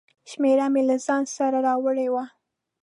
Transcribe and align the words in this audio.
شمېره 0.31 0.65
مې 0.73 0.81
له 0.89 0.95
ځانه 1.05 1.31
سره 1.37 1.57
راوړې 1.67 2.07
وه. 2.13 2.23